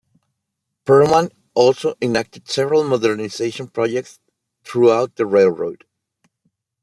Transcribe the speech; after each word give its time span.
Perlman 0.83 1.31
also 1.53 1.93
enacted 2.01 2.49
several 2.49 2.83
modernization 2.83 3.67
projects 3.67 4.19
throughout 4.63 5.15
the 5.15 5.27
railroad. 5.27 5.83